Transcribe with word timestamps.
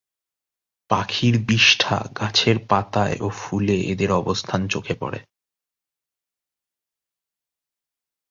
পাখির 0.89 1.35
বিষ্ঠা, 1.47 1.97
গাছের 2.19 2.57
পাতায় 2.69 3.17
ও 3.21 3.27
ফুলে 3.29 3.77
এদের 3.91 4.11
অবস্থান 4.11 4.61
চোখে 4.67 4.93
পরে। 4.93 5.19